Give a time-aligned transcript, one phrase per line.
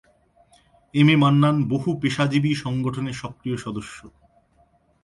[0.93, 3.97] M A Mannan বহু পেশাজীবী সংগঠনের সক্রিয় সদস্য।